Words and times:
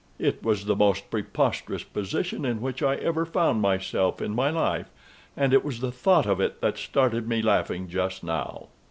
It 0.17 0.41
was 0.43 0.65
the 0.65 0.75
most 0.75 1.11
preposterous 1.11 1.83
position 1.83 2.43
in 2.43 2.59
which 2.59 2.81
I 2.81 2.95
ever 2.95 3.23
found 3.23 3.61
myself 3.61 4.19
in 4.19 4.33
my 4.33 4.49
life, 4.49 4.89
and 5.37 5.53
it 5.53 5.63
was 5.63 5.79
the 5.79 5.91
thought 5.91 6.25
of 6.25 6.41
it 6.41 6.59
that 6.59 6.79
started 6.79 7.27
me 7.29 7.43
laughing 7.43 7.87
just 7.87 8.23
now. 8.23 8.69